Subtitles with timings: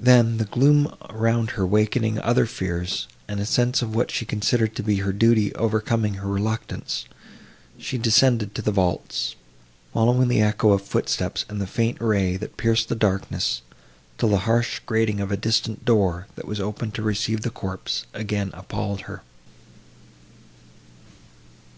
[0.00, 4.74] Then, the gloom around her awakening other fears, and a sense of what she considered
[4.74, 7.04] to be her duty overcoming her reluctance,
[7.76, 9.36] she descended to the vaults,
[9.92, 13.60] following the echo of footsteps and the faint ray, that pierced the darkness,
[14.16, 18.06] till the harsh grating of a distant door, that was opened to receive the corpse,
[18.14, 19.20] again appalled her.